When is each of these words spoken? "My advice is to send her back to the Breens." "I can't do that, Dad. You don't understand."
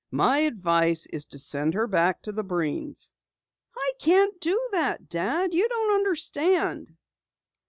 "My 0.09 0.39
advice 0.39 1.05
is 1.13 1.25
to 1.25 1.37
send 1.37 1.75
her 1.75 1.85
back 1.85 2.23
to 2.23 2.31
the 2.31 2.43
Breens." 2.43 3.11
"I 3.77 3.91
can't 3.99 4.39
do 4.41 4.59
that, 4.71 5.07
Dad. 5.07 5.53
You 5.53 5.69
don't 5.69 5.93
understand." 5.93 6.97